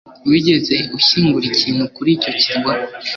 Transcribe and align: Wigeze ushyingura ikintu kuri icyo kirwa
Wigeze 0.29 0.75
ushyingura 0.97 1.45
ikintu 1.51 1.83
kuri 1.95 2.09
icyo 2.17 2.31
kirwa 2.41 2.73